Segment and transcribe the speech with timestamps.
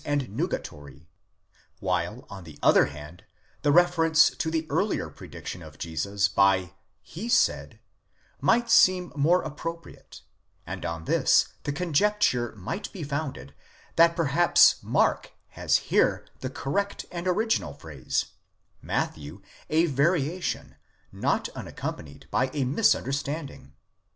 [0.03, 1.07] and nugatory;
[1.79, 3.23] while on the other hand
[3.61, 6.73] the reference to the earlier predic tion of Jesus by
[7.07, 7.79] Ze said,
[8.41, 10.21] εἶπεν, might seem more appropriate,
[10.65, 13.53] and on this the conjecture might be founded
[13.95, 18.25] that perhaps Mark has here the correct and original phrase,
[18.81, 20.77] Matthew a variation
[21.11, 23.73] not unaccompanied by a misunderstand ing.